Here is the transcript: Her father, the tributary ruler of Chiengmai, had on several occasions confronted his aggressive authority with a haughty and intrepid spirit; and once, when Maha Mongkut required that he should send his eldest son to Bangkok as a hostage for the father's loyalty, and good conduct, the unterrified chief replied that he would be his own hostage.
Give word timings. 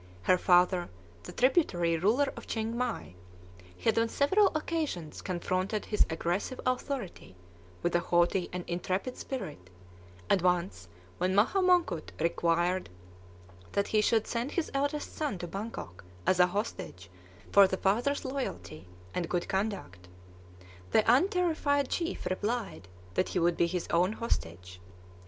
Her 0.23 0.39
father, 0.39 0.89
the 1.21 1.31
tributary 1.31 1.95
ruler 1.95 2.33
of 2.35 2.47
Chiengmai, 2.47 3.13
had 3.81 3.99
on 3.99 4.09
several 4.09 4.47
occasions 4.55 5.21
confronted 5.21 5.85
his 5.85 6.07
aggressive 6.09 6.59
authority 6.65 7.35
with 7.83 7.93
a 7.95 7.99
haughty 7.99 8.49
and 8.51 8.63
intrepid 8.65 9.15
spirit; 9.15 9.69
and 10.27 10.41
once, 10.41 10.87
when 11.19 11.35
Maha 11.35 11.61
Mongkut 11.61 12.13
required 12.19 12.89
that 13.73 13.89
he 13.89 14.01
should 14.01 14.25
send 14.25 14.53
his 14.53 14.71
eldest 14.73 15.15
son 15.15 15.37
to 15.37 15.45
Bangkok 15.47 16.03
as 16.25 16.39
a 16.39 16.47
hostage 16.47 17.11
for 17.51 17.67
the 17.67 17.77
father's 17.77 18.25
loyalty, 18.25 18.87
and 19.13 19.29
good 19.29 19.47
conduct, 19.47 20.07
the 20.89 21.03
unterrified 21.07 21.89
chief 21.89 22.25
replied 22.25 22.87
that 23.13 23.29
he 23.29 23.37
would 23.39 23.55
be 23.55 23.67
his 23.67 23.87
own 23.91 24.13
hostage. 24.13 24.81